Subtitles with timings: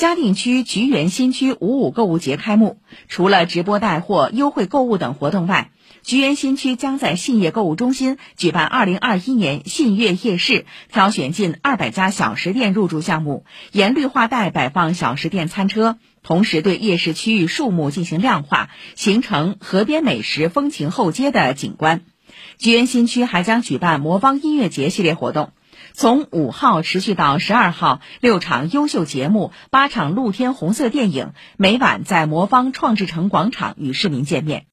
[0.00, 22.00] 嘉定区菊园新区五五购物节开幕，除了直播带货、优惠购物等活动外，菊园新区将在信业购物中心举办二零二一年信悦夜市，挑选近二百家小食店入驻项目，沿绿化带摆放小食店餐车，同时对夜市区域树木进行亮化，形成河边美食风情后街的景观。
[22.56, 25.52] 菊园新区还将举办魔方音乐节系列活动。
[25.92, 34.66] 从五号持续到十二号，六场优秀节目，八场露天红色电影，每晚在魔方创智城广场与市民见面。